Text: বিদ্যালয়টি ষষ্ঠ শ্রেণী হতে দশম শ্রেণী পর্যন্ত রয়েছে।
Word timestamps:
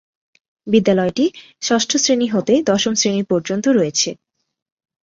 বিদ্যালয়টি 0.67 1.25
ষষ্ঠ 1.61 1.91
শ্রেণী 1.97 2.27
হতে 2.27 2.53
দশম 2.63 2.93
শ্রেণী 2.95 3.23
পর্যন্ত 3.23 3.65
রয়েছে। 3.69 4.09